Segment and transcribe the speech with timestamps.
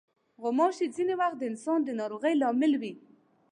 [0.41, 2.93] غوماشې ځینې وخت د انسان د ناروغۍ لامل وي.